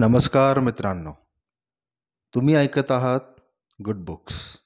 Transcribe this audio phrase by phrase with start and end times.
[0.00, 1.12] नमस्कार मित्रांनो.
[2.34, 3.20] तुम्ही ऐकत आहात
[3.84, 4.58] गुड बुक्स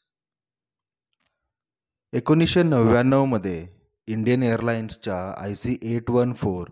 [2.13, 3.69] एकोणीसशे नव्याण्णवमध्ये
[4.07, 6.67] Indian एअरलाइन्सच्या I C eight one four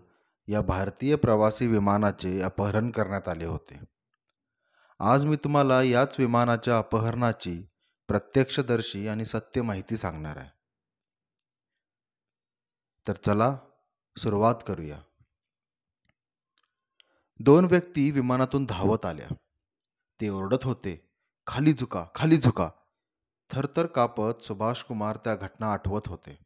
[0.47, 3.79] या भारतीय प्रवासी विमानाचे अपहरण करण्यात आले होते.
[4.99, 7.65] आज मी तुम्हाला याच विमानाच्या अपहरणाची
[8.07, 10.49] प्रत्यक्षदर्शी आणि सत्य माहिती सांगणार आहे.
[13.07, 13.57] तर चला
[14.17, 14.99] सुरुवात करूया.
[17.39, 19.27] दोन व्यक्ती विमानातून धावत आल्या.
[20.21, 21.11] ते ओरडत होते
[21.47, 22.69] खाली झुका खाली झुका.
[23.49, 26.37] थरथर कापत सुभाष कुमार त्या घटना आठवत होते.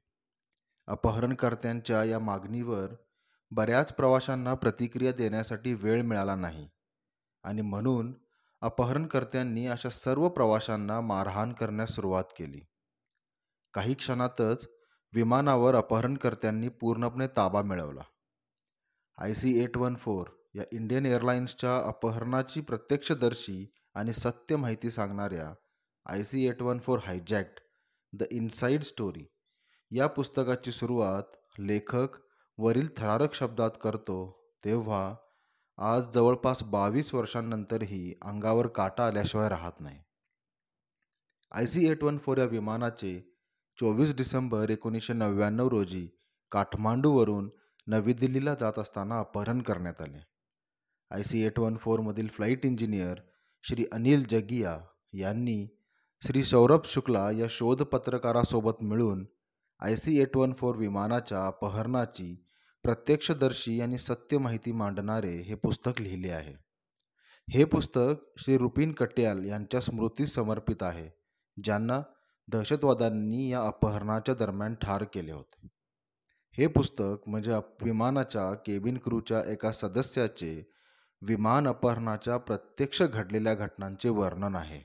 [0.87, 2.93] अपहरणकर्त्यांच्या या मागणीवर
[3.51, 6.69] बऱ्याच प्रवाशांना प्रतिक्रिया देण्यासाठी वेळ मिळाला नाही
[7.43, 8.13] आणि म्हणून
[8.61, 12.61] अपहरणकर्त्यांनी अशा सर्व प्रवाशांना मारहाण करण्यास सुरुवात केली.
[13.73, 14.69] काही क्षणातच
[15.13, 18.03] विमानावर अपहरणकर्त्यांनी पूर्णपणे ताबा मिळवला.
[19.17, 20.27] I C eight one four
[20.58, 25.53] या इंडियन एअरलाइन्सच्या अपहरणाची प्रत्यक्षदर्शी आणि सत्य माहिती सांगणाऱ्या
[26.05, 27.59] I C eight one four hijacked
[28.13, 29.25] the inside story
[29.91, 31.23] या पुस्तकाची सुरुवात
[31.59, 32.08] लेखक
[32.58, 34.17] वरील थरारक शब्दात करतो
[34.66, 35.16] तेव्हा
[35.78, 40.00] आज जवळपास बावीस वर्षांनंतरही अंगावर काटा आल्याशिवाय राहत नाही.
[41.52, 43.19] I C eight one four या विमानाचे
[43.80, 46.08] चोवीस डिसेंबर एकोणीसशे नव्याण्णव रोजी
[46.52, 47.50] काठमांडूवरून
[47.88, 50.36] नवी दिल्लीला जात असताना अपहरण करण्यात आले.
[51.11, 53.19] आय सी एट वन फोरमधील फ्लाईट इंजिनियर
[53.63, 54.80] श्री अनिल जगिया
[55.13, 55.67] यांनी
[56.22, 59.25] श्री सौरभ शुक्ला या शोधपत्रकारासोबत मिळून
[59.80, 62.45] I C eight one four विमानाच्या अपहरणाची
[62.83, 66.53] प्रत्यक्षदर्शी आणि सत्य माहिती मांडणारे हे पुस्तक लिहिले आहे.
[67.50, 71.09] हे पुस्तक श्री रुपीन कट्याल यांच्या स्मृतीस समर्पित आहे
[71.63, 72.02] ज्यांना
[72.47, 75.67] दहशतवाद्यांनी या अपहरणाच्या दरम्यान ठार केले होते.
[76.58, 80.74] हे पुस्तक म्हणजे विमानाच्या केबिन क्रूच्या एका सदस्याचे
[81.22, 84.81] विमान अपहरणाच्या प्रत्यक्ष घडलेल्या घटनांचे वर्णन आहे.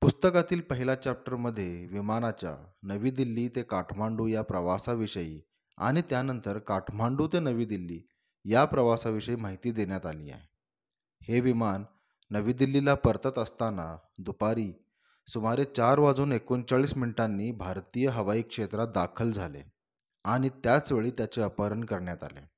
[0.00, 5.40] पुस्तकातील पहिल्या चॅप्टरमध्ये विमानाच्या नवी दिल्ली ते काठमांडू या प्रवासाविषयी
[5.78, 8.00] आणि त्यानंतर काठमांडू ते नवी दिल्ली
[8.44, 10.48] या प्रवासाविषयी माहिती देण्यात आली आहे.
[11.22, 11.84] हे विमान
[12.30, 14.72] नवी दिल्लीला परतत असताना दुपारी
[15.26, 19.62] सुमारे चार वाजून एकोणचाळीस मिनिटांनी भारतीय हवाई क्षेत्रात दाखल झाले
[20.24, 22.53] आणि त्याचवेळी त्याचे अपहरण करण्यात आले.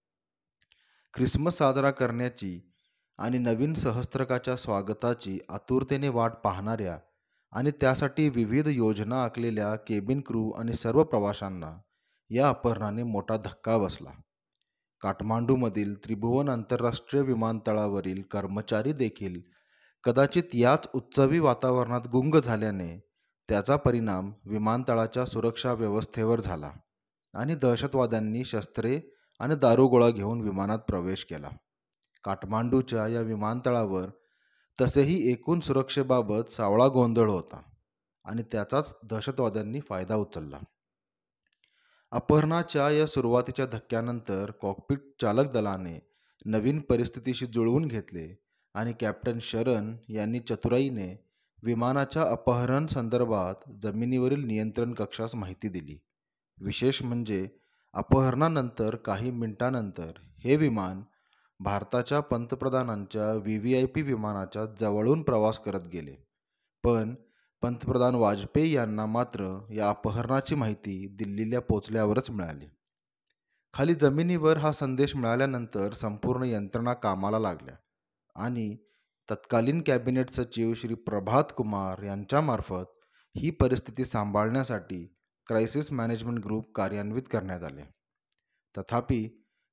[1.17, 2.61] ख्रिसमस साजरा करण्याची
[3.19, 6.99] आणि नवीन सहस्त्रकाच्या स्वागताची आतुरतेने वाट पाहणाऱ्या
[7.53, 11.79] आणि त्यासाठी विविध योजना आखलेल्या केबिन क्रू आणि सर्व प्रवाशांना
[12.31, 14.11] या अपहरणाने मोठा धक्का बसला.
[15.01, 19.41] काठमांडूमधील त्रिभुवन आंतरराष्ट्रीय विमानतळावरील कर्मचारी देखील
[20.05, 22.99] कदाचित याच उत्सवी वातावरणात गुंग झाल्याने
[23.49, 26.73] त्याचा परिणाम विमानतळाच्या सुरक्षा व्यवस्थेवर झाला
[27.35, 29.01] आणि दहशतवाद्यांनी शस्त्रे
[29.41, 31.49] आणि दारुगोळा घेऊन विमानात प्रवेश केला.
[32.25, 34.07] काठमांडूच्या या विमानतळावर
[34.81, 37.63] तसेही एकूण सुरक्षेबाबत सावळा गोंधळ होता
[38.25, 40.59] आणि त्याचाच दहशतवाद्यांनी फायदा उचलला.
[42.11, 45.99] अपहरणाच्या या सुरुवातीच्या धक्क्यानंतर कॉकपिट चालक दलाने
[46.45, 48.35] नवीन परिस्थितीशी जुळवून घेतले
[48.75, 51.25] आणि कॅप्टन शरण यांनी चतुराईने
[51.63, 55.99] विमानाच्या अपहरण संदर्भात जमिनीवरील नियंत्रण कक्षास माहिती दिली.
[56.59, 57.49] विशेष म्हणजे
[57.95, 61.03] अपहरणानंतर काही मिनिटांनंतर हे विमान
[61.61, 66.15] भारताच्या पंतप्रधानांच्या व्ही व्ही आय पी विमानाच्या जवळून प्रवास करत गेले.
[66.85, 67.15] पण
[67.63, 72.67] पंतप्रधान वाजपेयी यांना मात्र या अपहरणाची माहिती दिल्लीला पोचल्यावरच मिळाली.
[73.75, 77.75] खाली जमिनीवर हा संदेश मिळाल्यानंतर संपूर्ण यंत्रणा कामाला लागल्या
[78.37, 78.77] आणि
[79.31, 82.85] तत्कालीन कॅबिनेट सचिव श्री प्रभात कुमार यांच्यामार्फत
[83.35, 85.16] ही परिस्थिती सांभाळण्यासाठी
[85.47, 87.83] क्रायसिस मॅनेजमेंट ग्रुप कार्यान्वित करण्यात आले.
[88.79, 89.29] तथापि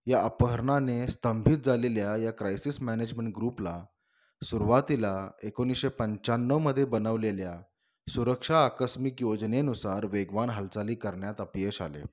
[0.06, 3.86] या अपहरणाने स्तंभित झालेल्या या क्रायसिस मॅनेजमेंट ग्रुपला
[4.44, 7.62] सुरुवातीला एकोणीसशे पंच्याण्णवमध्ये बनवलेल्या
[8.08, 12.04] सुरक्षा आकस्मिक योजनेनुसार वेगवान हालचाली करण्यात अपयश आले.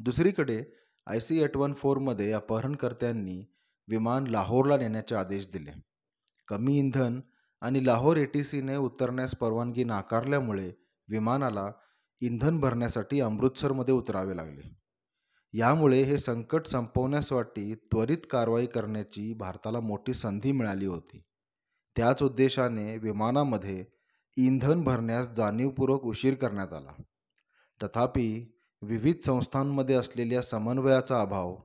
[0.00, 0.64] दुसरीकडे
[1.06, 3.44] आय सी एट वन फोरमध्ये अपहरणकर्त्यांनी
[3.88, 5.70] विमान लाहोरला नेण्याचे आदेश दिले.
[6.48, 7.20] कमी इंधन
[7.60, 10.72] आणि लाहोर ए टी सीने उतरण्यास परवानगी नाकारल्यामुळे
[11.08, 11.70] विमानाला
[12.22, 14.62] इंधन भरण्यासाठी अमृतसरमध्ये उतरावे लागले.
[15.52, 21.22] यामुळे हे संकट संपवण्यासाठी त्वरित कारवाई करण्याची भारताला मोठी संधी मिळाली होती.
[21.96, 23.84] त्याच उद्देशाने विमानामध्ये
[24.36, 26.92] इंधन भरण्यास जाणीवपूर्वक उशीर करण्यात आला.
[27.82, 28.46] तथापि
[28.82, 31.56] विविध संस्थांमध्ये असलेल्या समन्वयाचा अभाव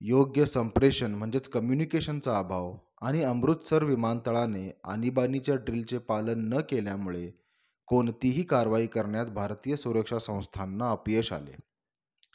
[0.00, 7.45] योग्य संप्रेषण म्हणजेच कम्युनिकेशनचा अभाव आणि अमृतसर विमानतळाने आणीबाणीच्या ड्रिलचे पालन न केल्यामुळे
[7.88, 11.54] कोणतीही कारवाई करण्यात भारतीय सुरक्षा संस्थांना अपयश आले.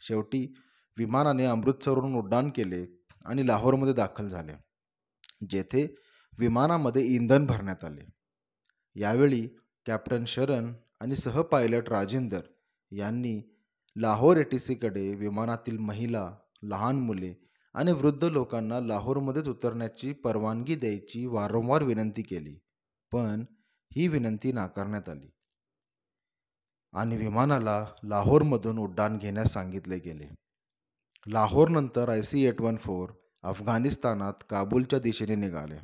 [0.00, 0.46] शेवटी
[0.96, 2.84] विमानाने अमृतसरवरून उड्डाण केले
[3.24, 4.52] आणि लाहोरमध्ये दाखल झाले
[5.50, 5.86] जेथे
[6.38, 8.04] विमानामध्ये इंधन भरण्यात आले.
[8.96, 9.46] यावेळी
[9.86, 12.40] कॅप्टन शरण आणि सह पायलट राजेंदर
[12.90, 13.40] यांनी
[13.96, 16.30] लाहोर एटीसीकडे विमानातील महिला
[16.62, 17.34] लहान मुले
[17.74, 22.58] आणि वृद्ध लोकांना लाहोरमध्येच उतरण्याची परवानगी द्यायची वारंवार विनंती केली
[23.12, 23.44] पण
[23.96, 25.28] ही विनंती नाकारण्यात आली.
[26.92, 30.28] आणि विमानाला लाहोरमधून उड्डाण घेण्यास सांगितले गेले.
[31.26, 33.10] लाहोरनंतर I C eight one four
[33.42, 35.78] अफगाणिस्तानात काबूलच्या दिशेने निघाले.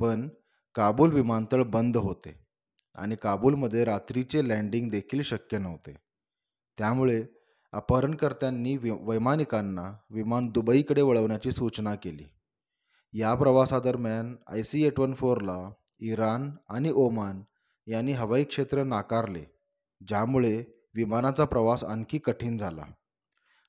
[0.00, 0.28] पण
[0.74, 2.46] काबूल विमानतळ बंद होते
[2.94, 5.94] आणि काबूलमध्ये रात्रीचे लँडिंग देखील शक्य नव्हते.
[6.78, 7.22] त्यामुळे
[7.72, 12.24] अपहरणकर्त्यांनी वि वैमानिकांना विमान दुबईकडे वळवण्याची सूचना केली.
[13.12, 15.70] या प्रवासादरम्यान आय सी एट वन फोरला
[16.00, 17.42] इराण आणि ओमान
[17.86, 19.44] यांनी हवाई क्षेत्र नाकारले.
[20.08, 20.64] ज्यामुळे
[20.94, 22.84] विमानाचा प्रवास आणखी कठीण झाला.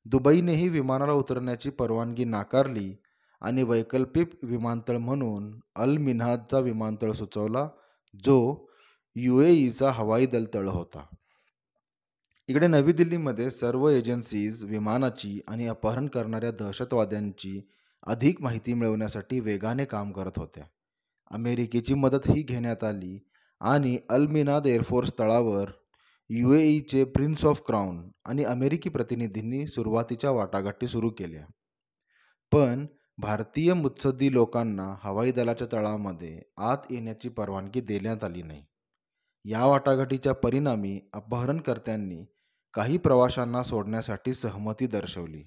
[0.05, 2.95] दुबईनेही विमानाला उतरण्याची परवानगी नाकारली
[3.41, 7.69] आणि वैकल्पिक विमानतळ म्हणून अल मिन्हाजचा विमानतळ सुचवला
[8.25, 8.67] जो
[9.15, 11.05] यू ए ईचा हवाई दल तळ होता.
[12.47, 17.61] इकडे नवी दिल्लीमध्ये सर्व एजन्सीज विमानाची आणि अपहरण करणाऱ्या दहशतवाद्यांची
[18.07, 20.63] अधिक माहिती मिळवण्यासाठी वेगाने काम करत होत्या.
[21.31, 23.19] अमेरिकेची मदतही घेण्यात आली
[23.59, 25.69] आणि अल्मिनाद एअरफोर्स तळावर
[26.33, 31.45] यू ए ईचे प्रिन्स ऑफ क्राऊन आणि अमेरिकी प्रतिनिधींनी सुरुवातीच्या वाटाघाटी सुरू केल्या.
[32.51, 32.85] पण
[33.17, 38.65] भारतीय मुत्सद्दी लोकांना हवाई दलाच्या तळामध्ये आत येण्याची परवानगी देण्यात आली नाही.
[39.45, 42.25] या वाटाघाटीच्या परिणामी अपहरणकर्त्यांनी
[42.73, 45.43] काही प्रवाशांना सोडण्यासाठी सहमती दर्शवली.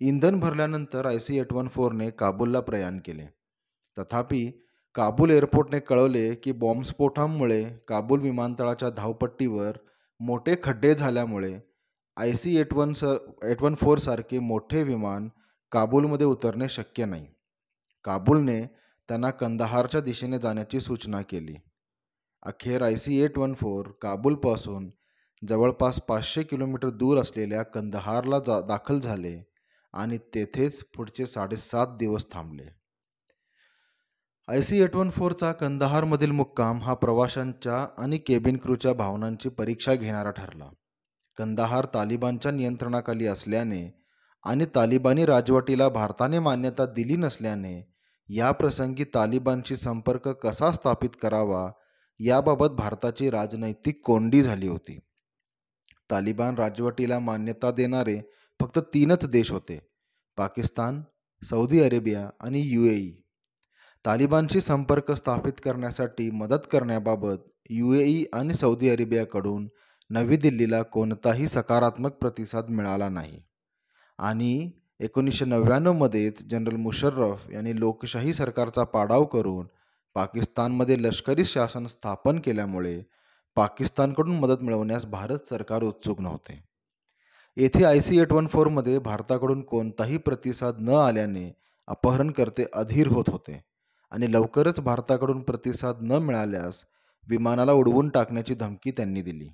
[0.00, 3.26] इंधन भरल्यानंतर आय सी एट वन फोरने काबूलला प्रयाण केले.
[3.98, 4.50] तथापि
[4.94, 9.76] काबूल एअरपोर्टने कळवले की बॉम्बस्फोटांमुळे काबूल विमानतळाच्या धावपट्टीवर
[10.20, 11.58] मोठे खड्डे झाल्यामुळे
[12.16, 15.28] I C eight one sir eight one फोरसारखे मोठे विमान
[15.72, 17.26] काबूलमध्ये उतरणे शक्य नाही.
[18.04, 18.60] काबूलने
[19.08, 21.54] त्यांना कंदाहारच्या दिशेने जाण्याची सूचना केली.
[22.42, 24.90] अखेर I C eight one four काबूलपासून
[25.42, 29.38] जवळपास पाचशे किलोमीटर दूर असलेल्या कंदहारला जा दाखल झाले
[29.94, 32.79] आणि तेथेच पुढचे साडेसात दिवस थांबले.
[34.50, 40.30] आय सी एट वन फोरचा कंदहारमधील मुक्काम हा प्रवाशांच्या आणि केबिन क्रूच्या भावनांची परीक्षा घेणारा
[40.30, 40.70] ठरला.
[41.38, 44.04] कंदाहार तालिबानच्या नियंत्रणाखाली असल्याने
[44.44, 47.92] आणि तालिबानी राजवटीला भारताने मान्यता दिली नसल्याने
[48.28, 51.72] या प्रसंगी तालिबानशी संपर्क कसा स्थापित करावा
[52.18, 54.98] याबाबत भारताची राजनैतिक कोंडी झाली होती.
[56.10, 58.20] तालिबान राजवटीला मान्यता देणारे
[58.60, 59.88] फक्त तीनच देश होते.
[60.36, 61.02] पाकिस्तान
[61.42, 63.12] सौदी अरेबिया आणि यू ए ई.
[64.06, 67.36] तालिबानशी संपर्क स्थापित करण्यासाठी मदत करण्याबाबत
[67.70, 69.68] यू ए ई आणि सौदी अरेबियाकडून
[70.10, 73.42] नवी दिल्लीला कोणताही सकारात्मक प्रतिसाद मिळाला नाही.
[74.18, 74.70] आणि
[75.00, 79.66] एकोणीसशे नव्याण्णवमध्येच जनरल मुशर्रफ यांनी लोकशाही सरकारचा पाडाव करून
[80.14, 83.02] पाकिस्तानमध्ये लष्करी शासन स्थापन केल्यामुळे
[83.56, 86.64] पाकिस्तानकडून मदत मिळवण्यास भारत सरकार उत्सुक नव्हते.
[87.56, 91.50] येथे आय सी एट वन फोरमध्ये भारताकडून कोणताही प्रतिसाद न आल्याने
[91.88, 93.69] अपहरणकर्ते अधीर होत होते.
[94.12, 96.84] आणि लवकरच भारताकडून प्रतिसाद न मिळाल्यास
[97.28, 99.48] विमानाला उडवून टाकण्याची धमकी त्यांनी दिली.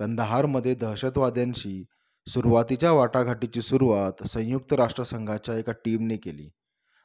[0.00, 1.84] कंदाहारमध्ये दहशतवाद्यांशी
[2.26, 6.48] सुरुवातीच्या वाटाघाटीची सुरुवात संयुक्त राष्ट्रसंघाच्या एका टीमने केली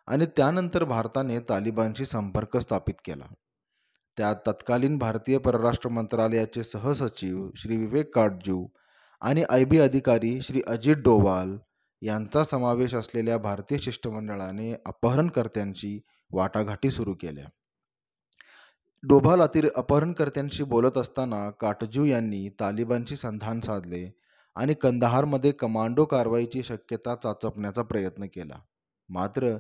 [0.08, 3.26] आणि त्यानंतर भारताने तालिबानशी संपर्क स्थापित केला.
[4.18, 8.66] त्यात तत्कालीन भारतीय परराष्ट्र मंत्रालयाचे सहसचिव श्री विवेक काटजू
[9.22, 11.56] आणि आय बी अधिकारी श्री अजित डोवाल
[12.02, 16.00] यांचा समावेश असलेल्या भारतीय शिष्टमंडळाने अपहरणकर्त्यांची
[16.34, 17.46] वाटाघाटी सुरू केल्या.
[19.04, 24.10] डोभालातील अपहरणकर्त्यांशी बोलत असताना काटजू यांनी तालिबानशी संधान साधले
[24.56, 28.60] आणि कंदाहारमध्ये कमांडो कारवाईची शक्यता चाचपण्याचा प्रयत्न केला.
[29.10, 29.58] मात्र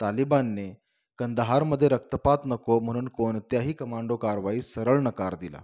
[0.00, 0.72] तालिबानने
[1.18, 5.60] कंदहारमध्ये रक्तपात नको म्हणून कोणत्याही कमांडो कारवाईस सरळ नकार दिला.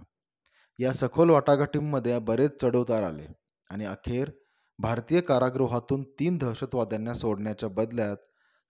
[0.79, 3.25] या सखोल वाटाघाटींमध्ये बरेच चढउतार आले
[3.69, 4.29] आणि अखेर
[4.79, 8.17] भारतीय कारागृहातून तीन दहशतवाद्यांना सोडण्याच्या बदल्यात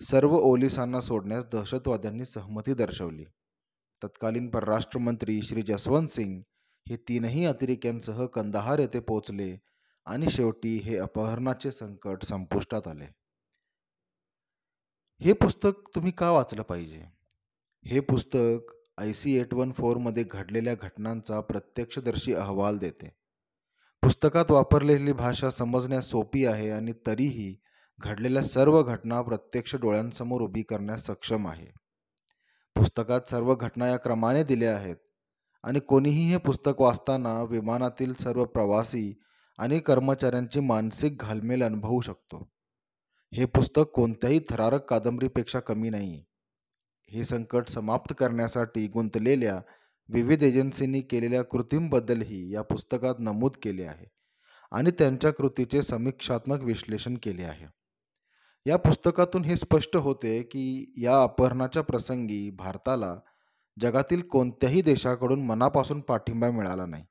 [0.01, 3.25] सर्व ओलिसांना सोडण्यास दहशतवाद्यांनी सहमती दर्शवली.
[4.03, 6.41] तत्कालीन परराष्ट्रमंत्री श्री जसवंत सिंग
[6.89, 9.57] हे तीनही अतिरेक्यांसह कंदाहार येथे पोहोचले
[10.05, 13.05] आणि शेवटी हे अपहरणाचे संकट संपुष्टात आले.
[15.21, 17.05] हे पुस्तक तुम्ही का वाचलं पाहिजे?
[17.85, 23.09] हे पुस्तक आय सी एट वन फोरमध्ये घडलेल्या घटनांचा प्रत्यक्षदर्शी अहवाल देते.
[24.01, 27.55] पुस्तकात वापरलेली भाषा समजण्यास सोपी आहे आणि तरीही
[28.03, 31.65] घडलेल्या सर्व घटना प्रत्यक्ष डोळ्यांसमोर उभी करण्यास सक्षम आहे.
[32.75, 34.95] पुस्तकात सर्व घटना या क्रमाने दिल्या आहेत
[35.63, 39.13] आणि कोणीही हे पुस्तक वाचताना विमानातील सर्व प्रवासी
[39.57, 42.49] आणि कर्मचाऱ्यांची मानसिक घालमेल अनुभवू शकतो.
[43.33, 46.23] हे पुस्तक कोणत्याही थरारक कादंबरीपेक्षा कमी नाही.
[47.09, 49.61] हे संकट समाप्त करण्यासाठी गुंतलेल्या
[50.09, 54.05] विविध एजन्सींनी केलेल्या कृतींबद्दलही या पुस्तकात नमूद केले आहे
[54.71, 57.78] आणि त्यांच्या कृतीचे समीक्षात्मक विश्लेषण केले आहे.
[58.65, 63.15] या पुस्तकातून हे स्पष्ट होते की या अपहरणाच्या प्रसंगी भारताला
[63.79, 67.05] जगातील कोणत्याही देशाकडून मनापासून पाठिंबा मिळाला नाही.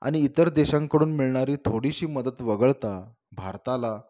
[0.00, 4.00] आणि इतर देशांकडून मिळणारी थोडीशी मदत वगळता भारताला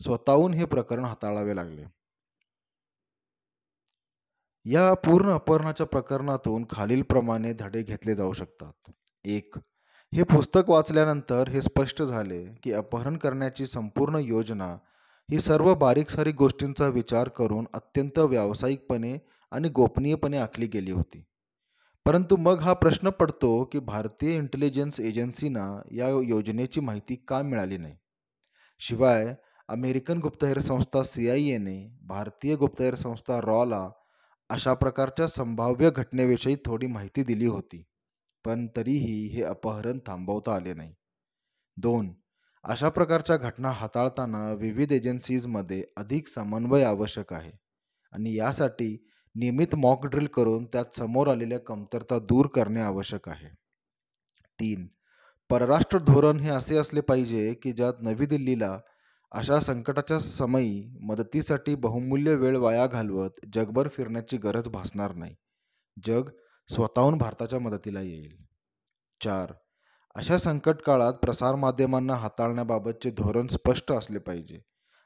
[0.00, 1.84] स्वतःहून हे प्रकरण हाताळावे लागले.
[4.64, 8.90] या पूर्ण अपहरणाच्या प्रकरणातून खालीलप्रमाणे धडे घेतले जाऊ शकतात.
[9.24, 9.54] एक
[10.14, 14.76] हे पुस्तक वाचल्यानंतर हे स्पष्ट झाले की अपहरण करण्याची संपूर्ण योजना
[15.30, 19.18] ही सर्व बारीक सारीक गोष्टींचा विचार करून अत्यंत व्यावसायिकपणे
[19.50, 21.24] आणि गोपनीयपणे आखली गेली होती.
[22.06, 27.96] परंतु मग हा प्रश्न पडतो की भारतीय इंटेलिजन्स एजन्सीना या योजनेची माहिती का मिळाली नाही?
[28.78, 29.34] शिवाय
[29.68, 33.90] अमेरिकन गुप्तहेर संस्था सी आय एने भारतीय गुप्तहेर संस्था रॉला
[34.50, 37.84] अशा प्रकारच्या संभाव्य घटनेविषयी थोडी माहिती दिली होती.
[38.44, 40.94] पण तरीही हे अपहरण थांबवता आले नाही.
[41.76, 42.19] दोन
[42.64, 47.52] अशा प्रकारच्या घटना हाताळताना विविध एजन्सीजमध्ये अधिक समन्वय आवश्यक आहे.
[48.12, 53.48] आणि यासाठी नियमित मॉक ड्रिल करून त्यात समोर आलेल्या कमतरता दूर करणे आवश्यक आहे.
[54.60, 54.86] तीन
[55.50, 58.78] परराष्ट्र धोरण हे असे असले पाहिजे की ज्यात नवी दिल्लीला
[59.32, 65.34] अशा संकटाच्या समयी मदतीसाठी बहुमूल्य वेळ वाया घालवत जगभर फिरण्याची गरज भासणार नाही.
[66.06, 66.30] जग
[66.68, 68.36] स्वतःहून भारताच्या मदतीला येईल.
[69.20, 69.52] चार
[70.16, 74.60] अशा संकट काळात प्रसारमाध्यमांना हाताळण्याबाबतचे धोरण स्पष्ट असले पाहिजे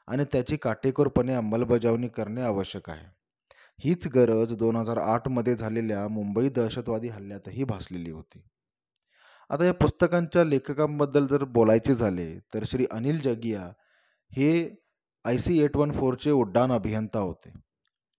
[0.07, 3.05] आणि त्याची काटेकोरपणे अंमलबजावणी करणे आवश्यक आहे.
[3.79, 8.41] हीच गरज दोन हजार आठमध्ये झालेल्या मुंबई दहशतवादी हल्ल्यातही भासलेली होती.
[9.49, 13.69] आता या पुस्तकांच्या लेखकांबद्दल जर बोलायचे झाले तर श्री अनिल जगिया
[14.31, 14.51] हे
[15.25, 17.49] आय सी एट वन फोरचे उड्डाण अभियंता होते.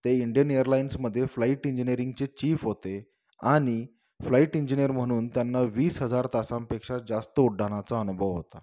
[0.05, 3.02] ते इंडियन एअरलाइन्समध्ये फ्लाईट इंजिनिअरिंगचे चीफ होते
[3.40, 3.87] आणि
[4.21, 8.59] फ्लाईट इंजिनियर म्हणून त्यांना वीस हजार तासांपेक्षा जास्त उड्डाणाचा अनुभव होता.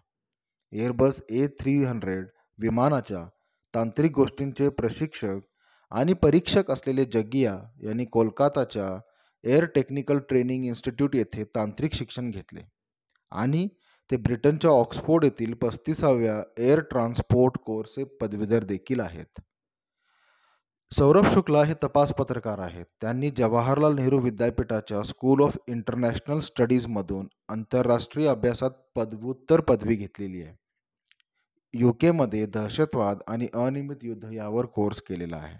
[0.74, 2.26] एअरबस ए थ्री हंड्रेड
[2.60, 3.24] विमानाच्या
[3.74, 5.40] तांत्रिक गोष्टींचे प्रशिक्षक
[5.92, 8.88] आणि परीक्षक असलेले जग्गिया यांनी कोलकाताच्या
[9.44, 12.62] एअर टेक्निकल ट्रेनिंग इन्स्टिट्यूट येथे तांत्रिक शिक्षण घेतले
[13.32, 13.68] आणि
[14.10, 19.40] ते ब्रिटनच्या ऑक्सफोर्ड येथील पस्तीसाव्या एअर ट्रान्सपोर्ट कोर्सचे पदवीधर देखील आहेत.
[20.98, 22.86] सौरभ शुक्ला हे तपास पत्रकार आहेत.
[23.02, 30.56] त्यांनी जवाहरलाल नेहरू विद्यापीठाच्या स्कूल ऑफ इंटरनॅशनल स्टडीजमधून आंतरराष्ट्रीय अभ्यासात पदव्युत्तर पदवी घेतलेली आहे.
[31.74, 35.58] यू केमध्ये दहशतवाद आणि अनियमित युद्ध यावर कोर्स केलेला आहे.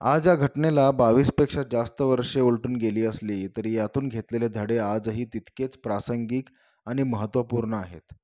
[0.00, 5.76] आज या घटनेला बावीसपेक्षा जास्त वर्षे उलटून गेली असली तरी यातून घेतलेले धडे आजही तितकेच
[5.76, 6.48] प्रासंगिक
[6.86, 8.14] आणि महत्त्वपूर्ण आहेत.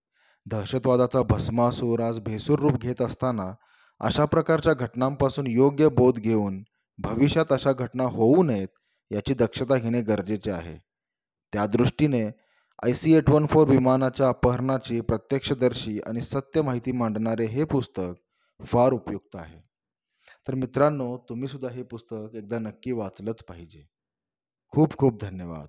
[0.47, 3.55] दहशतवादाचा भस्मासूर आज भेसूर रूप घेत असताना
[4.03, 6.63] अशा प्रकारच्या घटनांपासून योग्य बोध घेऊन
[6.99, 8.69] भविष्यात अशा घटना होऊ नयेत
[9.11, 10.79] याची दक्षता घेणे गरजेचे आहे.
[11.53, 12.31] त्या दृष्टीने
[12.83, 18.13] I C eight one four विमानाच्या अपहरणाची प्रत्यक्षदर्शी आणि सत्य माहिती मांडणारे हे पुस्तक
[18.65, 19.61] फार उपयुक्त आहे.
[20.49, 23.85] तर मित्रांनो तुम्ही सुद्धा हे पुस्तक एकदा नक्की वाचलंच पाहिजे.
[24.71, 25.69] खूप खूप धन्यवाद.